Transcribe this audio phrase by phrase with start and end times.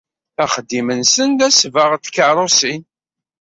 [0.43, 2.81] Axeddim-nsen d asbaɣ n tkeṛṛusin.